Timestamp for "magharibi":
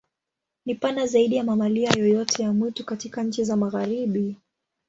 3.57-4.35